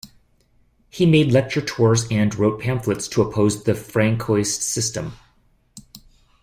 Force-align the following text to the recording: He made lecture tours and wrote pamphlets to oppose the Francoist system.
He 0.89 1.05
made 1.05 1.31
lecture 1.31 1.61
tours 1.61 2.07
and 2.09 2.33
wrote 2.33 2.59
pamphlets 2.59 3.07
to 3.09 3.21
oppose 3.21 3.65
the 3.65 3.73
Francoist 3.73 4.63
system. 4.63 5.13